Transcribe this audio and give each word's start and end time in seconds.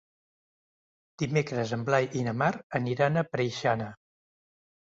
Dimecres 1.23 1.73
en 1.77 1.83
Blai 1.91 2.09
i 2.21 2.25
na 2.31 2.35
Mar 2.39 2.51
aniran 2.81 3.21
a 3.21 3.25
Preixana. 3.37 3.93